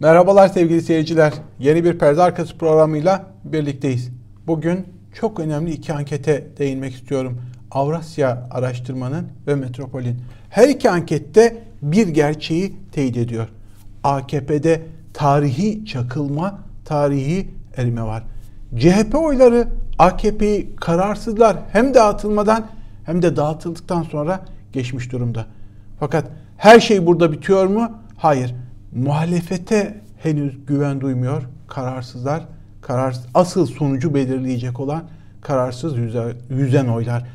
[0.00, 1.32] Merhabalar sevgili seyirciler.
[1.58, 4.10] Yeni bir perde arkası programıyla birlikteyiz.
[4.46, 7.40] Bugün çok önemli iki ankete değinmek istiyorum.
[7.70, 10.20] Avrasya Araştırma'nın ve Metropol'in.
[10.50, 13.48] Her iki ankette bir gerçeği teyit ediyor.
[14.04, 14.82] AKP'de
[15.14, 18.22] tarihi çakılma, tarihi erime var.
[18.78, 19.68] CHP oyları
[19.98, 22.66] AKP'yi kararsızlar hem dağıtılmadan
[23.04, 24.40] hem de dağıtıldıktan sonra
[24.72, 25.46] geçmiş durumda.
[26.00, 26.24] Fakat
[26.56, 27.90] her şey burada bitiyor mu?
[28.16, 28.54] Hayır.
[28.96, 31.42] Muhalefete henüz güven duymuyor.
[31.68, 32.42] Kararsızlar,
[32.80, 35.04] kararsız, asıl sonucu belirleyecek olan
[35.40, 35.94] kararsız
[36.50, 37.26] yüzen oylar.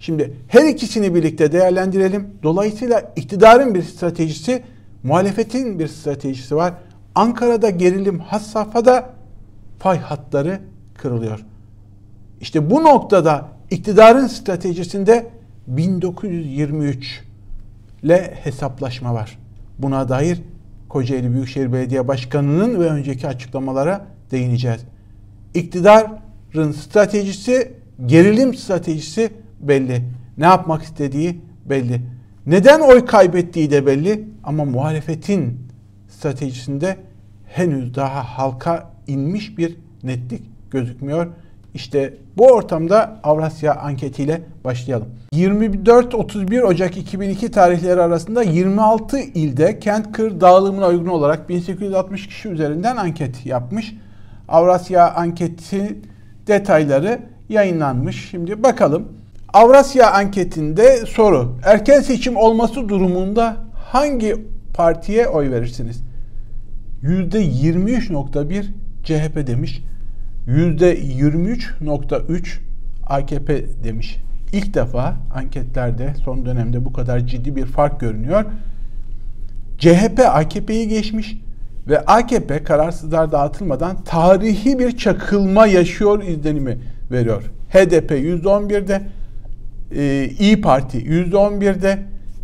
[0.00, 2.28] Şimdi her ikisini birlikte değerlendirelim.
[2.42, 4.62] Dolayısıyla iktidarın bir stratejisi,
[5.02, 6.74] muhalefetin bir stratejisi var.
[7.14, 9.10] Ankara'da gerilim has safhada
[9.78, 10.60] fay hatları
[10.94, 11.44] kırılıyor.
[12.40, 15.26] İşte bu noktada iktidarın stratejisinde
[15.66, 17.24] 1923
[18.02, 19.38] ile hesaplaşma var.
[19.78, 20.42] Buna dair
[20.88, 24.80] Kocaeli Büyükşehir Belediye Başkanı'nın ve önceki açıklamalara değineceğiz.
[25.54, 27.72] İktidarın stratejisi,
[28.06, 29.30] gerilim stratejisi
[29.60, 30.02] belli.
[30.38, 32.00] Ne yapmak istediği belli.
[32.46, 35.58] Neden oy kaybettiği de belli ama muhalefetin
[36.08, 36.96] stratejisinde
[37.46, 41.26] henüz daha halka inmiş bir netlik gözükmüyor.
[41.78, 45.08] İşte bu ortamda Avrasya anketiyle başlayalım.
[45.32, 52.96] 24-31 Ocak 2002 tarihleri arasında 26 ilde kent kır dağılımına uygun olarak 1860 kişi üzerinden
[52.96, 53.94] anket yapmış.
[54.48, 55.98] Avrasya anketi
[56.46, 58.30] detayları yayınlanmış.
[58.30, 59.08] Şimdi bakalım.
[59.52, 61.56] Avrasya anketinde soru.
[61.64, 66.00] Erken seçim olması durumunda hangi partiye oy verirsiniz?
[67.02, 68.64] %23.1
[69.04, 69.82] CHP demiş.
[70.48, 72.58] %23.3
[73.06, 74.16] AKP demiş.
[74.52, 78.44] İlk defa anketlerde son dönemde bu kadar ciddi bir fark görünüyor.
[79.78, 81.36] CHP AKP'yi geçmiş
[81.88, 86.78] ve AKP kararsızlar dağıtılmadan tarihi bir çakılma yaşıyor izlenimi
[87.10, 87.42] veriyor.
[87.68, 89.02] HDP %11'de,
[89.96, 91.98] e, İyi Parti %11'de,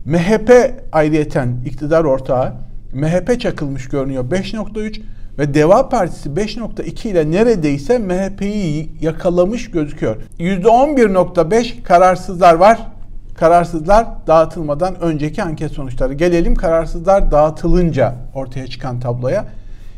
[0.04, 2.52] MHP ayrıyeten iktidar ortağı
[2.92, 5.00] MHP çakılmış görünüyor 5.3
[5.38, 10.16] ve Deva Partisi 5.2 ile neredeyse MHP'yi yakalamış gözüküyor.
[10.38, 12.86] %11.5 kararsızlar var.
[13.34, 16.14] Kararsızlar dağıtılmadan önceki anket sonuçları.
[16.14, 19.46] Gelelim kararsızlar dağıtılınca ortaya çıkan tabloya.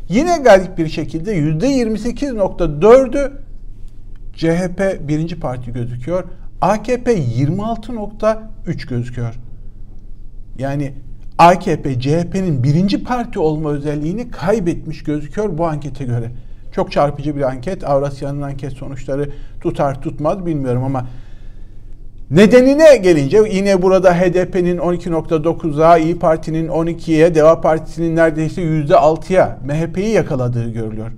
[0.09, 3.31] Yine garip bir şekilde %28.4'ü
[4.35, 6.23] CHP birinci parti gözüküyor.
[6.61, 9.35] AKP 26.3 gözüküyor.
[10.59, 10.93] Yani
[11.37, 16.31] AKP CHP'nin birinci parti olma özelliğini kaybetmiş gözüküyor bu ankete göre.
[16.71, 17.83] Çok çarpıcı bir anket.
[17.83, 19.29] Avrasya'nın anket sonuçları
[19.61, 21.07] tutar tutmaz bilmiyorum ama
[22.31, 30.69] nedenine gelince yine burada HDP'nin 12.9'a, İyi Parti'nin 12'ye, Deva Partisi'nin neredeyse %6'ya MHP'yi yakaladığı
[30.69, 31.11] görülüyor.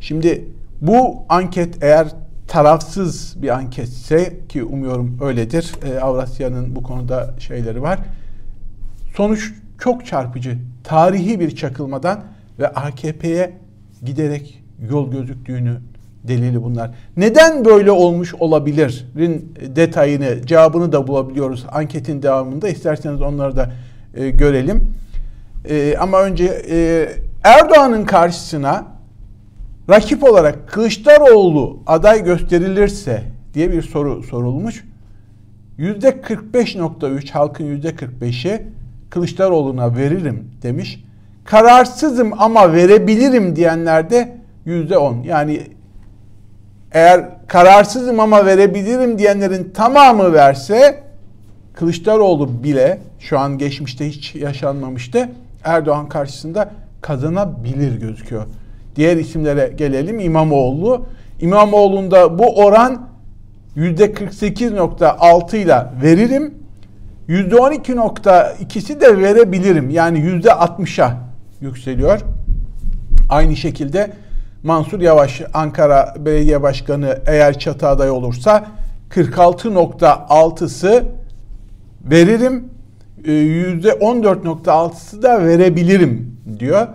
[0.00, 0.44] Şimdi
[0.80, 2.08] bu anket eğer
[2.48, 5.72] tarafsız bir anketse ki umuyorum öyledir.
[5.84, 7.98] E, Avrasya'nın bu konuda şeyleri var
[9.18, 10.58] Sonuç çok çarpıcı.
[10.84, 12.24] Tarihi bir çakılmadan
[12.58, 13.52] ve AKP'ye
[14.04, 15.76] giderek yol gözüktüğünü
[16.24, 16.90] delili bunlar.
[17.16, 22.68] Neden böyle olmuş olabilirin detayını, cevabını da bulabiliyoruz anketin devamında.
[22.68, 23.72] İsterseniz onları da
[24.14, 24.94] e, görelim.
[25.68, 27.08] E, ama önce e,
[27.44, 28.86] Erdoğan'ın karşısına
[29.90, 33.22] rakip olarak Kılıçdaroğlu aday gösterilirse
[33.54, 34.84] diye bir soru sorulmuş.
[35.78, 38.77] %45.3 halkın %45'i
[39.10, 41.04] Kılıçdaroğlu'na veririm demiş.
[41.44, 45.22] Kararsızım ama verebilirim diyenler de yüzde on.
[45.22, 45.60] Yani
[46.92, 51.08] eğer kararsızım ama verebilirim diyenlerin tamamı verse
[51.74, 55.28] Kılıçdaroğlu bile şu an geçmişte hiç yaşanmamıştı.
[55.64, 56.70] Erdoğan karşısında
[57.00, 58.46] kazanabilir gözüküyor.
[58.96, 60.20] Diğer isimlere gelelim.
[60.20, 61.06] İmamoğlu.
[61.40, 63.08] İmamoğlu'nda bu oran
[63.76, 66.54] %48.6 ile veririm.
[67.28, 69.90] %12.2'si de verebilirim.
[69.90, 71.16] Yani %60'a
[71.60, 72.20] yükseliyor.
[73.28, 74.12] Aynı şekilde
[74.62, 78.66] Mansur Yavaş Ankara Belediye Başkanı eğer çatı aday olursa
[79.10, 81.04] 46.6'sı
[82.04, 82.64] veririm.
[83.24, 86.86] %14.6'sı ee, da verebilirim diyor.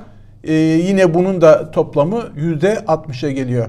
[0.44, 3.68] Ee, yine bunun da toplamı %60'a geliyor.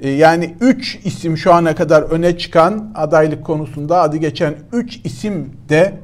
[0.00, 5.52] Ee, yani 3 isim şu ana kadar öne çıkan adaylık konusunda adı geçen 3 isim
[5.68, 5.94] de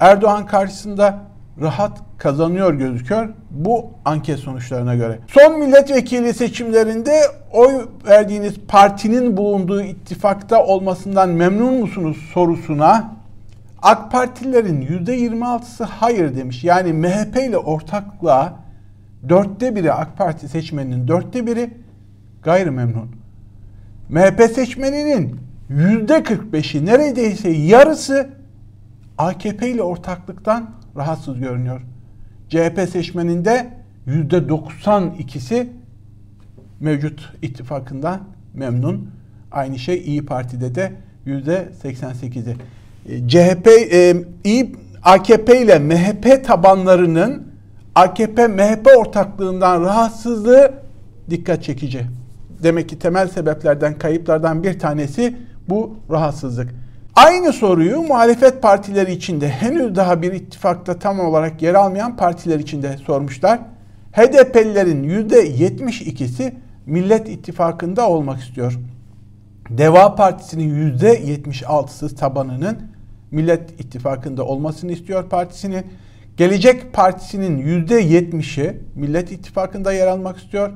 [0.00, 1.18] Erdoğan karşısında
[1.60, 5.18] rahat kazanıyor gözüküyor bu anket sonuçlarına göre.
[5.28, 7.20] Son milletvekili seçimlerinde
[7.52, 13.18] oy verdiğiniz partinin bulunduğu ittifakta olmasından memnun musunuz sorusuna
[13.82, 16.64] AK Partililerin %26'sı hayır demiş.
[16.64, 18.54] Yani MHP ile ortaklığa
[19.28, 21.70] dörtte biri AK Parti seçmeninin dörtte biri
[22.42, 23.17] gayrimemnun.
[24.08, 25.36] MHP seçmeninin
[25.68, 28.28] yüzde 45'i neredeyse yarısı
[29.18, 31.80] AKP ile ortaklıktan rahatsız görünüyor.
[32.48, 33.70] CHP seçmeninde
[34.06, 35.66] yüzde 92'si
[36.80, 38.20] mevcut ittifakından
[38.54, 39.10] memnun.
[39.52, 40.92] Aynı şey İyi Parti'de de
[41.26, 42.56] yüzde 88'i.
[43.08, 47.48] E, CHP, e, İyi AKP ile MHP tabanlarının
[47.94, 50.72] AKP-MHP ortaklığından rahatsızlığı
[51.30, 52.06] dikkat çekici.
[52.62, 55.36] Demek ki temel sebeplerden, kayıplardan bir tanesi
[55.68, 56.74] bu rahatsızlık.
[57.14, 62.96] Aynı soruyu muhalefet partileri içinde henüz daha bir ittifakta tam olarak yer almayan partiler içinde
[62.96, 63.60] sormuşlar.
[64.12, 66.52] HDP'lilerin %72'si
[66.86, 68.78] Millet İttifakı'nda olmak istiyor.
[69.70, 72.78] Deva Partisi'nin %76'sı tabanının
[73.30, 75.86] Millet İttifakı'nda olmasını istiyor partisinin.
[76.36, 80.70] Gelecek Partisi'nin %70'i Millet İttifakı'nda yer almak istiyor.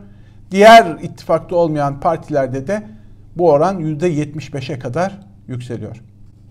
[0.52, 2.82] Diğer ittifakta olmayan partilerde de
[3.36, 5.18] bu oran %75'e kadar
[5.48, 6.02] yükseliyor.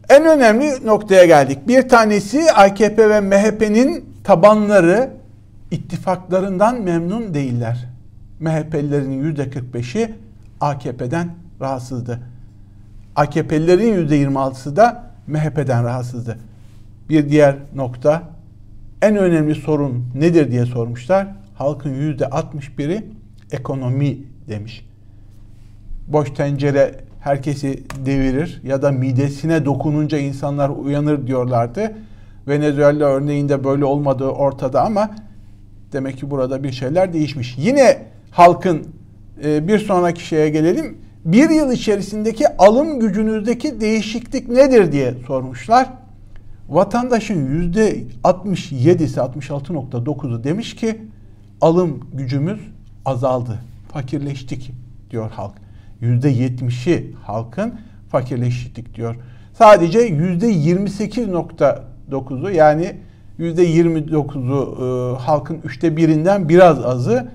[0.10, 1.68] En önemli noktaya geldik.
[1.68, 5.10] Bir tanesi AKP ve MHP'nin tabanları
[5.72, 7.90] ittifaklarından memnun değiller.
[8.40, 10.14] MHP'lilerin %45'i
[10.62, 11.30] AKP'den
[11.62, 12.20] rahatsızdı.
[13.16, 16.38] AKP'lilerin %26'sı da MHP'den rahatsızdı.
[17.10, 18.24] Bir diğer nokta
[19.02, 21.28] en önemli sorun nedir diye sormuşlar.
[21.56, 23.21] Halkın %61'i
[23.52, 24.18] ekonomi
[24.50, 24.86] demiş.
[26.08, 31.94] Boş tencere herkesi devirir ya da midesine dokununca insanlar uyanır diyorlardı.
[32.48, 35.16] Venezuela örneğinde böyle olmadığı ortada ama
[35.94, 37.56] demek ki burada bir şeyler değişmiş.
[37.58, 37.98] Yine
[38.32, 38.88] halkın
[39.44, 40.98] e, bir sonraki şeye gelelim.
[41.26, 45.90] Bir yıl içerisindeki alım gücünüzdeki değişiklik nedir diye sormuşlar.
[46.70, 51.02] Vatandaşın yüzde 67'si 66.9'u demiş ki
[51.62, 52.60] alım gücümüz
[53.06, 53.60] azaldı,
[53.94, 54.72] fakirleştik
[55.12, 55.54] diyor halk.
[56.02, 57.74] Yüzde 70'i halkın
[58.10, 59.16] fakirleştik diyor.
[59.54, 62.96] Sadece yüzde 28.9'u yani
[63.38, 67.32] yüzde 29'u e, halkın üçte birinden biraz azı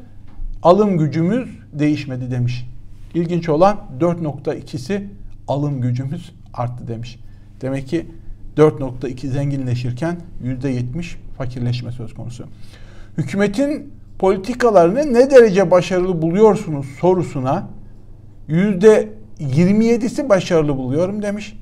[0.62, 2.68] alım gücümüz değişmedi demiş.
[3.14, 5.04] İlginç olan 4.2'si
[5.48, 7.18] alım gücümüz arttı demiş.
[7.60, 8.06] Demek ki
[8.56, 12.44] 4.2 zenginleşirken %70 fakirleşme söz konusu.
[13.18, 17.68] Hükümetin politikalarını ne derece başarılı buluyorsunuz sorusuna
[18.48, 21.58] %27'si başarılı buluyorum demiş.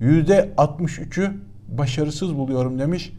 [0.00, 1.30] %63'ü
[1.68, 3.12] başarısız buluyorum demiş.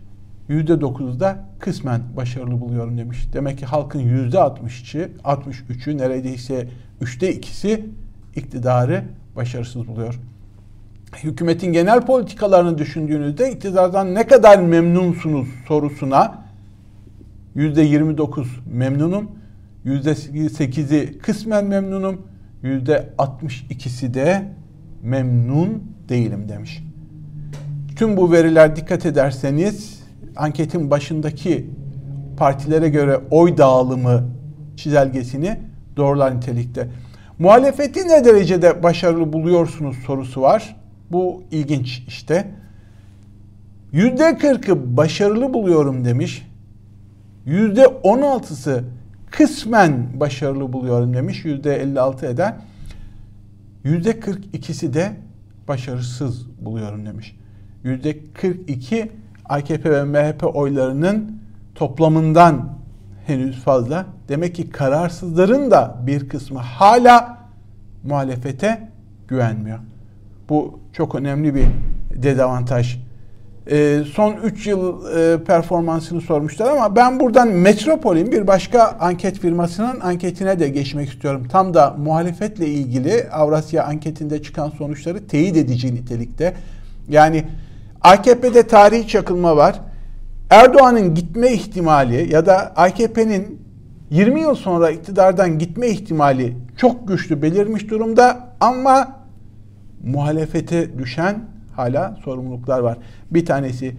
[0.49, 3.27] %9'u da kısmen başarılı buluyorum demiş.
[3.33, 6.67] Demek ki halkın %63'ü 63'ü neredeyse
[7.01, 7.85] üçte ikisi
[8.35, 9.03] iktidarı
[9.35, 10.19] başarısız buluyor.
[11.23, 16.46] Hükümetin genel politikalarını düşündüğünüzde iktidardan ne kadar memnunsunuz sorusuna yüzde
[17.57, 19.31] 29 memnunum,
[19.83, 22.21] yüzde 8'i kısmen memnunum,
[22.63, 24.47] yüzde 62'si de
[25.03, 26.83] memnun değilim demiş.
[27.95, 30.03] Tüm bu veriler dikkat ederseniz
[30.35, 31.69] anketin başındaki
[32.37, 34.23] partilere göre oy dağılımı
[34.75, 35.59] çizelgesini
[35.97, 36.87] doğrular nitelikte.
[37.39, 40.75] Muhalefeti ne derecede başarılı buluyorsunuz sorusu var.
[41.11, 42.51] Bu ilginç işte.
[43.91, 46.46] Yüzde kırkı başarılı buluyorum demiş.
[47.47, 48.83] Yüzde on altısı
[49.31, 51.45] kısmen başarılı buluyorum demiş.
[51.45, 52.61] Yüzde elli altı eden.
[53.83, 55.11] Yüzde kırk ikisi de
[55.67, 57.35] başarısız buluyorum demiş.
[57.83, 59.11] Yüzde kırk iki
[59.45, 61.41] AKP ve MHP oylarının
[61.75, 62.69] toplamından
[63.27, 64.05] henüz fazla.
[64.29, 67.37] Demek ki kararsızların da bir kısmı hala
[68.03, 68.89] muhalefete
[69.27, 69.79] güvenmiyor.
[70.49, 71.65] Bu çok önemli bir
[72.15, 73.06] dezavantaj.
[73.71, 79.99] E, son 3 yıl e, performansını sormuşlar ama ben buradan Metropol'in bir başka anket firmasının
[79.99, 81.47] anketine de geçmek istiyorum.
[81.51, 86.53] Tam da muhalefetle ilgili Avrasya anketinde çıkan sonuçları teyit edici nitelikte.
[87.09, 87.43] Yani
[88.01, 89.79] AKP'de tarihi çakılma var.
[90.49, 93.61] Erdoğan'ın gitme ihtimali ya da AKP'nin
[94.09, 99.07] 20 yıl sonra iktidardan gitme ihtimali çok güçlü belirmiş durumda ama
[100.03, 102.97] muhalefete düşen hala sorumluluklar var.
[103.31, 103.95] Bir tanesi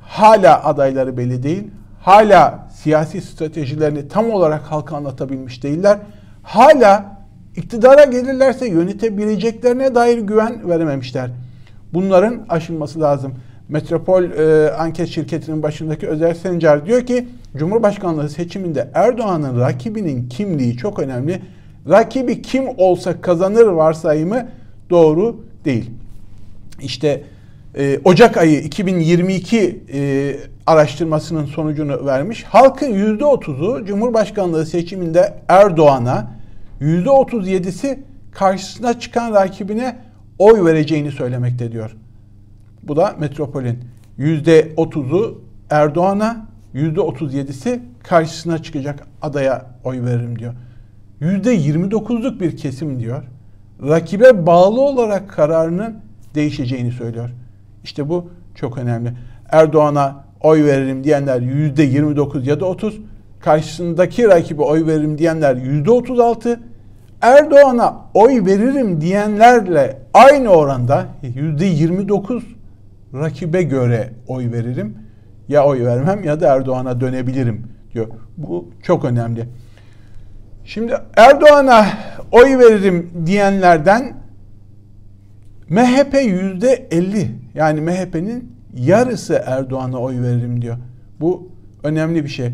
[0.00, 1.70] hala adayları belli değil.
[2.00, 5.98] Hala siyasi stratejilerini tam olarak halka anlatabilmiş değiller.
[6.42, 7.16] Hala
[7.56, 11.30] iktidara gelirlerse yönetebileceklerine dair güven verememişler.
[11.94, 13.34] Bunların aşılması lazım.
[13.68, 20.98] Metropol e, anket şirketinin başındaki Özer Sencer diyor ki Cumhurbaşkanlığı seçiminde Erdoğan'ın rakibinin kimliği çok
[20.98, 21.42] önemli.
[21.88, 24.48] Rakibi kim olsa kazanır varsayımı
[24.90, 25.90] doğru değil.
[26.82, 27.22] İşte
[27.78, 30.36] e, Ocak ayı 2022 e,
[30.66, 32.44] araştırmasının sonucunu vermiş.
[32.44, 36.30] Halkın %30'u Cumhurbaşkanlığı seçiminde Erdoğan'a,
[36.80, 37.98] %37'si
[38.32, 39.96] karşısına çıkan rakibine
[40.38, 41.96] oy vereceğini söylemekte diyor.
[42.82, 43.78] Bu da Metropol'ün
[44.18, 50.54] %30'u Erdoğan'a, %37'si karşısına çıkacak adaya oy veririm diyor.
[51.20, 53.22] %29'luk bir kesim diyor.
[53.82, 55.96] Rakibe bağlı olarak kararının
[56.34, 57.30] değişeceğini söylüyor.
[57.84, 59.12] İşte bu çok önemli.
[59.50, 63.00] Erdoğan'a oy veririm diyenler %29 ya da 30,
[63.40, 66.58] karşısındaki rakibe oy veririm diyenler %36,
[67.22, 72.42] Erdoğan'a oy veririm diyenlerle aynı oranda %29
[73.14, 74.96] rakibe göre oy veririm.
[75.48, 78.06] Ya oy vermem ya da Erdoğan'a dönebilirim diyor.
[78.36, 79.48] Bu çok önemli.
[80.64, 81.86] Şimdi Erdoğan'a
[82.32, 84.21] oy veririm diyenlerden
[85.72, 90.76] MHP yüzde 50 yani MHP'nin yarısı Erdoğan'a oy veririm diyor.
[91.20, 91.48] Bu
[91.82, 92.50] önemli bir şey.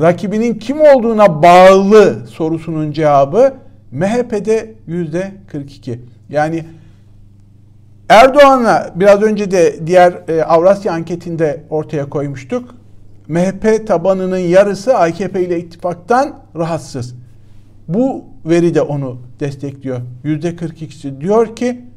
[0.00, 3.54] Rakibinin kim olduğuna bağlı sorusunun cevabı
[3.92, 6.00] MHP'de yüzde 42.
[6.28, 6.64] Yani
[8.08, 12.74] Erdoğan'a biraz önce de diğer e, Avrasya anketinde ortaya koymuştuk.
[13.28, 17.14] MHP tabanının yarısı AKP ile ittifaktan rahatsız.
[17.88, 20.00] Bu veri de onu destekliyor.
[20.24, 21.91] Yüzde 42'si diyor ki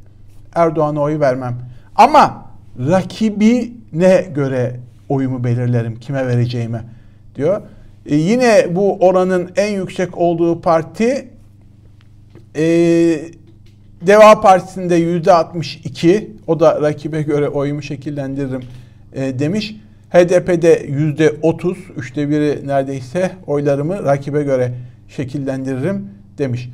[0.56, 1.56] Erdoğan'a oy vermem.
[1.96, 2.46] Ama
[2.80, 6.82] rakibine göre oyumu belirlerim kime vereceğime
[7.36, 7.62] diyor.
[8.06, 11.28] E, yine bu oranın en yüksek olduğu parti
[12.56, 12.66] e,
[14.02, 18.64] Deva Partisi'nde yüzde 62 o da rakibe göre oyumu şekillendiririm
[19.14, 19.76] e, demiş.
[20.10, 24.74] HDP'de yüzde 30 üçte biri neredeyse oylarımı rakibe göre
[25.10, 26.70] şekillendiririm demiş.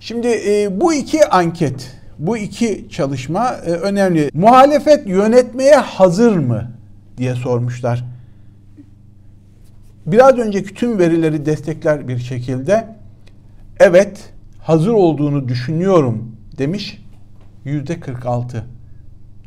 [0.00, 4.30] Şimdi e, bu iki anket bu iki çalışma e, önemli.
[4.34, 6.70] Muhalefet yönetmeye hazır mı
[7.16, 8.04] diye sormuşlar.
[10.06, 12.96] Biraz önceki tüm verileri destekler bir şekilde
[13.80, 17.04] evet hazır olduğunu düşünüyorum demiş
[17.64, 18.64] yüzde 46.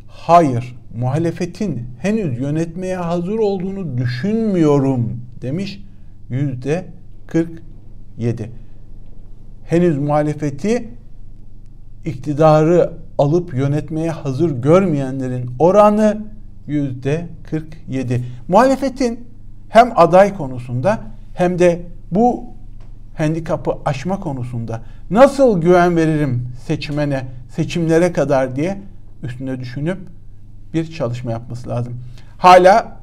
[0.07, 5.83] Hayır muhalefetin henüz yönetmeye hazır olduğunu düşünmüyorum demiş
[6.29, 6.85] yüzde
[7.27, 8.51] 47.
[9.65, 10.89] Henüz muhalefeti
[12.07, 16.17] iktidarı alıp yönetmeye hazır görmeyenlerin oranı
[16.67, 18.23] yüzde 47.
[18.47, 19.27] Muhalefetin
[19.69, 20.99] hem aday konusunda
[21.33, 22.43] hem de bu
[23.17, 28.81] handikapı aşma konusunda nasıl güven veririm seçmene, seçimlere kadar diye
[29.23, 29.97] üstüne düşünüp
[30.73, 31.93] bir çalışma yapması lazım.
[32.37, 32.97] Hala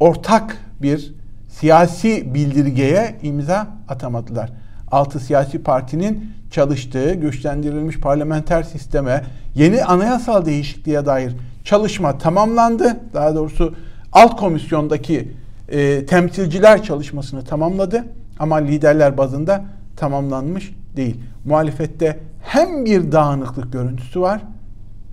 [0.00, 1.14] ortak bir
[1.48, 4.50] siyasi bildirgeye imza atamadılar.
[4.90, 12.96] Altı siyasi partinin çalıştığı güçlendirilmiş parlamenter sisteme yeni anayasal değişikliğe dair çalışma tamamlandı.
[13.14, 13.74] Daha doğrusu
[14.12, 15.32] alt komisyondaki
[15.68, 18.04] e, temsilciler çalışmasını tamamladı
[18.38, 19.64] ama liderler bazında
[19.96, 21.20] tamamlanmış değil.
[21.44, 24.40] Muhalefette hem bir dağınıklık görüntüsü var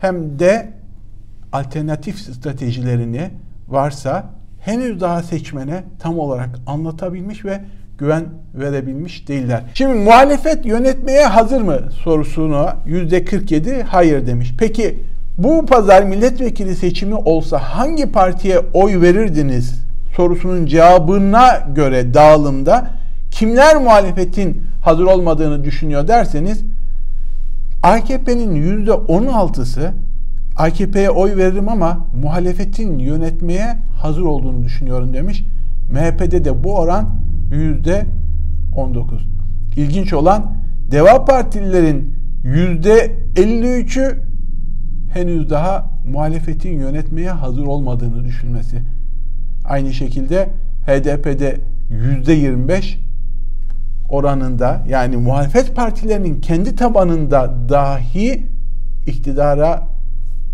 [0.01, 0.73] hem de
[1.53, 3.29] alternatif stratejilerini
[3.67, 4.29] varsa
[4.59, 7.61] henüz daha seçmene tam olarak anlatabilmiş ve
[7.97, 8.25] güven
[8.55, 9.63] verebilmiş değiller.
[9.73, 14.53] Şimdi muhalefet yönetmeye hazır mı sorusuna yüzde 47 hayır demiş.
[14.59, 14.99] Peki
[15.37, 22.87] bu pazar milletvekili seçimi olsa hangi partiye oy verirdiniz sorusunun cevabına göre dağılımda
[23.31, 26.63] kimler muhalefetin hazır olmadığını düşünüyor derseniz
[27.83, 29.91] AKP'nin yüzde 16'sı
[30.57, 35.43] AKP'ye oy veririm ama muhalefetin yönetmeye hazır olduğunu düşünüyorum demiş.
[35.91, 37.09] MHP'de de bu oran
[37.51, 38.05] yüzde
[38.75, 39.27] 19.
[39.75, 40.53] İlginç olan
[40.91, 42.13] Deva Partililerin
[42.43, 44.17] yüzde 53'ü
[45.13, 48.81] henüz daha muhalefetin yönetmeye hazır olmadığını düşünmesi.
[49.65, 50.49] Aynı şekilde
[50.85, 52.99] HDP'de yüzde 25
[54.09, 58.43] oranında yani muhalefet partilerinin kendi tabanında dahi
[59.07, 59.87] iktidara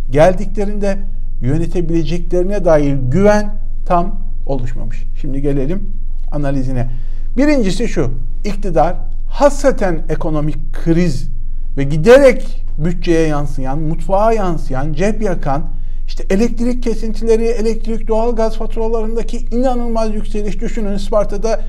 [0.09, 0.97] geldiklerinde
[1.41, 3.53] yönetebileceklerine dair güven
[3.85, 5.03] tam oluşmamış.
[5.21, 5.89] Şimdi gelelim
[6.33, 6.89] analizine.
[7.37, 8.11] Birincisi şu,
[8.45, 8.95] iktidar
[9.29, 11.29] hasreten ekonomik kriz
[11.77, 15.63] ve giderek bütçeye yansıyan, mutfağa yansıyan, cep yakan,
[16.07, 21.61] işte elektrik kesintileri, elektrik, doğal gaz faturalarındaki inanılmaz yükseliş düşünün Isparta'da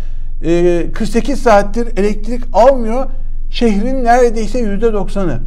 [0.93, 3.07] 48 e, saattir elektrik almıyor.
[3.51, 5.41] Şehrin neredeyse %90'ı.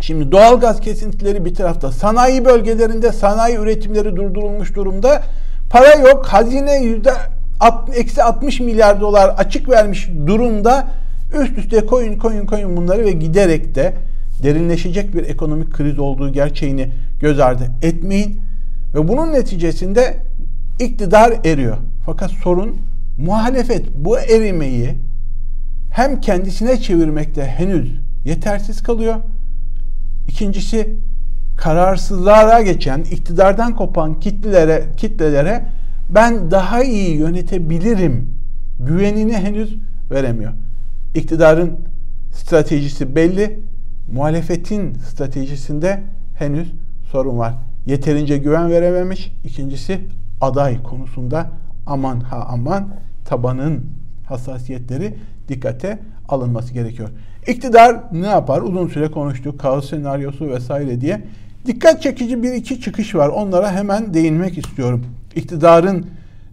[0.00, 1.92] Şimdi doğal gaz kesintileri bir tarafta.
[1.92, 5.22] Sanayi bölgelerinde sanayi üretimleri durdurulmuş durumda.
[5.70, 6.26] Para yok.
[6.26, 7.12] Hazine yüzde
[7.94, 10.88] eksi 60 milyar dolar açık vermiş durumda
[11.42, 13.94] üst üste koyun koyun koyun bunları ve giderek de
[14.42, 18.40] derinleşecek bir ekonomik kriz olduğu gerçeğini göz ardı etmeyin.
[18.94, 20.16] Ve bunun neticesinde
[20.80, 21.76] iktidar eriyor.
[22.06, 22.76] Fakat sorun
[23.18, 24.94] muhalefet bu erimeyi
[25.92, 27.92] hem kendisine çevirmekte henüz
[28.24, 29.14] yetersiz kalıyor.
[30.28, 30.96] İkincisi
[31.56, 35.64] kararsızlığa geçen, iktidardan kopan kitlelere, kitlelere
[36.14, 38.28] ben daha iyi yönetebilirim
[38.80, 39.76] güvenini henüz
[40.10, 40.52] veremiyor.
[41.14, 41.78] İktidarın
[42.32, 43.60] stratejisi belli,
[44.12, 46.02] muhalefetin stratejisinde
[46.38, 46.72] henüz
[47.10, 47.54] sorun var.
[47.86, 49.32] Yeterince güven verememiş.
[49.44, 50.00] İkincisi
[50.40, 51.50] aday konusunda
[51.86, 52.88] aman ha aman
[53.24, 53.84] tabanın
[54.26, 55.14] hassasiyetleri
[55.48, 55.98] dikkate
[56.28, 57.08] alınması gerekiyor.
[57.46, 58.62] İktidar ne yapar?
[58.62, 59.60] Uzun süre konuştuk.
[59.60, 61.22] Kaos senaryosu vesaire diye.
[61.66, 63.28] Dikkat çekici bir iki çıkış var.
[63.28, 65.04] Onlara hemen değinmek istiyorum.
[65.36, 66.06] İktidarın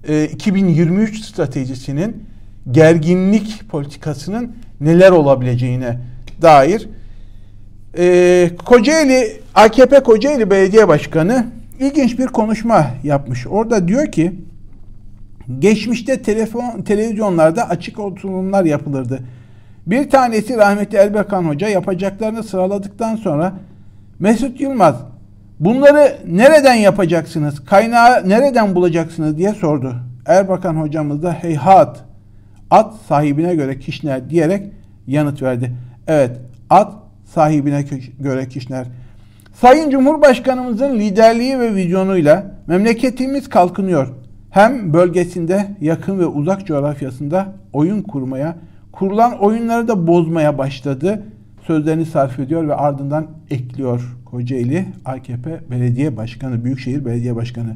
[0.08, 2.24] e, 2023 stratejisinin
[2.72, 6.00] gerginlik politikasının neler olabileceğine
[6.42, 6.90] dair
[7.98, 11.46] e, Kocaeli AKP Kocaeli Belediye Başkanı
[11.80, 13.48] ilginç bir konuşma yapmış.
[13.48, 14.34] Orada diyor ki
[15.60, 19.20] geçmişte telefon televizyonlarda açık oturumlar yapılırdı.
[19.88, 23.54] Bir tanesi rahmetli Erbakan Hoca yapacaklarını sıraladıktan sonra
[24.20, 24.96] Mesut Yılmaz
[25.60, 27.66] bunları nereden yapacaksınız?
[27.66, 29.96] Kaynağı nereden bulacaksınız diye sordu.
[30.26, 32.04] Erbakan hocamız da heyhat
[32.72, 34.64] at sahibine göre kişner diyerek
[35.08, 35.76] yanıt verdi.
[36.08, 36.32] Evet
[36.70, 36.94] at
[37.26, 37.86] sahibine
[38.20, 38.88] göre kişner.
[39.54, 44.08] Sayın Cumhurbaşkanımızın liderliği ve vizyonuyla memleketimiz kalkınıyor.
[44.50, 48.56] Hem bölgesinde yakın ve uzak coğrafyasında oyun kurmaya,
[48.92, 51.24] kurulan oyunları da bozmaya başladı.
[51.68, 57.76] Sözlerini sarf ediyor ve ardından ekliyor Kocaeli AKP Belediye Başkanı, Büyükşehir Belediye Başkanı.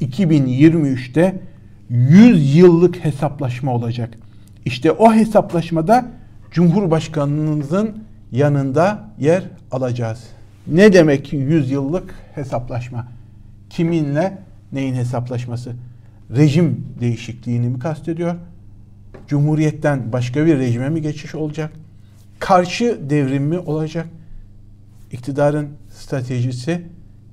[0.00, 1.40] 2023'te
[1.88, 4.14] 100 yıllık hesaplaşma olacak.
[4.64, 6.06] İşte o hesaplaşmada
[6.50, 10.24] Cumhurbaşkanınızın yanında yer alacağız.
[10.66, 13.08] Ne demek 100 yıllık hesaplaşma?
[13.70, 14.38] Kiminle
[14.72, 15.72] neyin hesaplaşması?
[16.36, 18.34] Rejim değişikliğini mi kastediyor?
[19.28, 21.72] Cumhuriyetten başka bir rejime mi geçiş olacak?
[22.38, 24.06] Karşı devrim mi olacak?
[25.12, 25.79] İktidarın
[26.10, 26.82] stratejisi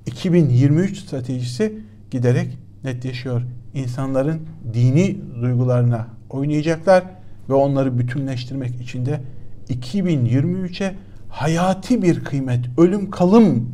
[0.06, 1.80] 2023 stratejisi
[2.12, 3.42] giderek netleşiyor.
[3.74, 4.42] İnsanların
[4.74, 7.04] dini duygularına oynayacaklar
[7.50, 9.22] ve onları bütünleştirmek için de
[9.70, 10.96] 2023'e
[11.30, 13.72] hayati bir kıymet, ölüm kalım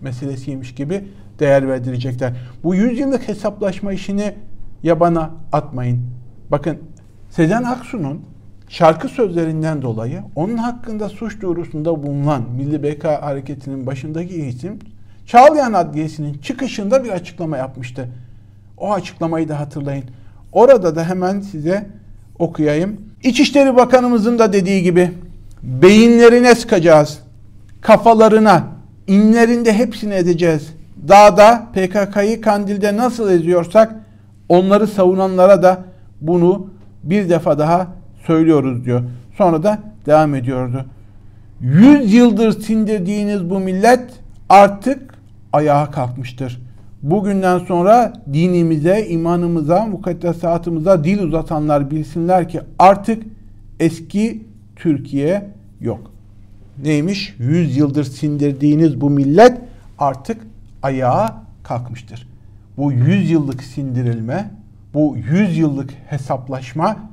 [0.00, 1.04] meselesiymiş gibi
[1.38, 2.36] değer verdirecekler.
[2.64, 4.34] Bu yüzyıllık hesaplaşma işini
[4.82, 6.00] yabana atmayın.
[6.50, 6.78] Bakın
[7.30, 8.20] Sezen Aksu'nun
[8.70, 14.78] şarkı sözlerinden dolayı onun hakkında suç duyurusunda bulunan Milli Beka Hareketi'nin başındaki isim
[15.26, 18.08] Çağlayan Adliyesi'nin çıkışında bir açıklama yapmıştı.
[18.78, 20.04] O açıklamayı da hatırlayın.
[20.52, 21.86] Orada da hemen size
[22.38, 23.00] okuyayım.
[23.22, 25.12] İçişleri Bakanımızın da dediği gibi
[25.62, 27.18] beyinlerine sıkacağız.
[27.80, 28.64] Kafalarına,
[29.06, 30.74] inlerinde hepsini edeceğiz.
[31.08, 33.94] Dağda PKK'yı Kandil'de nasıl eziyorsak
[34.48, 35.84] onları savunanlara da
[36.20, 36.66] bunu
[37.02, 37.99] bir defa daha
[38.30, 39.02] söylüyoruz diyor.
[39.38, 40.84] Sonra da devam ediyordu.
[41.60, 44.00] Yüz yıldır sindirdiğiniz bu millet
[44.48, 45.14] artık
[45.52, 46.62] ayağa kalkmıştır.
[47.02, 53.22] Bugünden sonra dinimize, imanımıza, mukaddesatımıza dil uzatanlar bilsinler ki artık
[53.80, 54.42] eski
[54.76, 56.12] Türkiye yok.
[56.84, 57.34] Neymiş?
[57.38, 59.58] Yüz yıldır sindirdiğiniz bu millet
[59.98, 60.40] artık
[60.82, 62.28] ayağa kalkmıştır.
[62.76, 64.50] Bu yüz yıllık sindirilme,
[64.94, 67.09] bu yüz yıllık hesaplaşma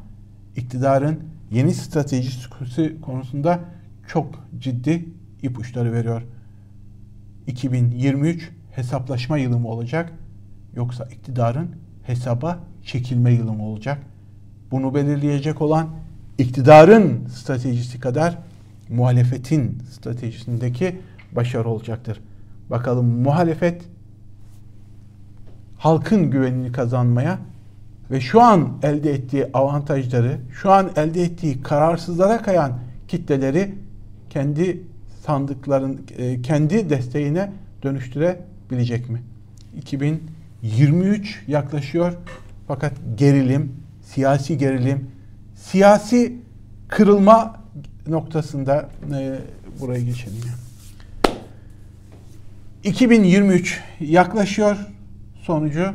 [0.58, 1.20] iktidarın
[1.52, 3.60] yeni stratejisi konusunda
[4.08, 5.06] çok ciddi
[5.42, 6.22] ipuçları veriyor.
[7.48, 10.14] 2023 hesaplaşma yılı mı olacak
[10.76, 11.70] yoksa iktidarın
[12.04, 14.04] hesaba çekilme yılı mı olacak?
[14.72, 15.90] Bunu belirleyecek olan
[16.38, 18.38] iktidarın stratejisi kadar
[18.90, 21.00] muhalefetin stratejisindeki
[21.32, 22.22] başarı olacaktır.
[22.70, 23.82] Bakalım muhalefet
[25.78, 27.40] halkın güvenini kazanmaya
[28.12, 33.76] ve şu an elde ettiği avantajları, şu an elde ettiği kararsızlara kayan kitleleri
[34.30, 34.84] kendi
[35.26, 37.52] sandıkların e, kendi desteğine
[37.84, 39.22] dönüştürebilecek mi?
[39.78, 42.14] 2023 yaklaşıyor
[42.68, 45.12] fakat gerilim, siyasi gerilim,
[45.56, 46.36] siyasi
[46.88, 47.56] kırılma
[48.08, 49.40] noktasında e,
[49.80, 50.38] buraya geçelim.
[52.84, 54.78] 2023 yaklaşıyor.
[55.42, 55.94] Sonucu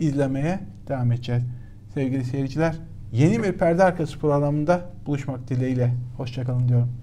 [0.00, 0.60] izlemeye
[0.92, 1.42] devam edeceğiz.
[1.94, 2.76] Sevgili seyirciler,
[3.12, 5.94] yeni bir perde arkası programında buluşmak dileğiyle.
[6.16, 7.01] Hoşçakalın diyorum.